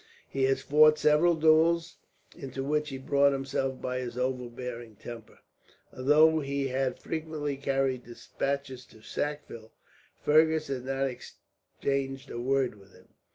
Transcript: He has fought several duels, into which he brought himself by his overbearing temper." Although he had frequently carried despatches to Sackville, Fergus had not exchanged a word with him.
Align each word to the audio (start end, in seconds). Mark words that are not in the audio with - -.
He 0.27 0.45
has 0.45 0.63
fought 0.63 0.97
several 0.97 1.35
duels, 1.35 1.97
into 2.35 2.63
which 2.63 2.89
he 2.89 2.97
brought 2.97 3.33
himself 3.33 3.79
by 3.79 3.99
his 3.99 4.17
overbearing 4.17 4.95
temper." 4.95 5.37
Although 5.95 6.39
he 6.39 6.69
had 6.69 6.97
frequently 6.97 7.55
carried 7.55 8.03
despatches 8.03 8.83
to 8.87 9.03
Sackville, 9.03 9.73
Fergus 10.23 10.69
had 10.69 10.85
not 10.85 11.05
exchanged 11.07 12.31
a 12.31 12.39
word 12.39 12.79
with 12.79 12.93
him. 12.95 13.09